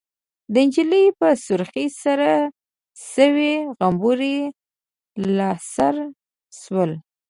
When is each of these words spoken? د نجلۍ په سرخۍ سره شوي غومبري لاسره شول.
د 0.53 0.55
نجلۍ 0.67 1.05
په 1.19 1.27
سرخۍ 1.45 1.87
سره 2.03 2.31
شوي 3.13 3.53
غومبري 3.77 4.37
لاسره 5.37 6.05
شول. 6.61 6.91